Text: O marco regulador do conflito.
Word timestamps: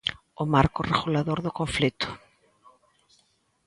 O 0.41 0.43
marco 0.53 0.79
regulador 0.93 1.39
do 1.45 1.55
conflito. 1.59 2.09